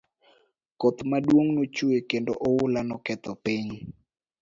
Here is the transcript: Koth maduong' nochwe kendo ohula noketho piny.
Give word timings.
Koth 0.79 0.99
maduong' 1.09 1.51
nochwe 1.55 1.95
kendo 2.09 2.31
ohula 2.47 2.81
noketho 2.89 3.31
piny. 3.43 3.69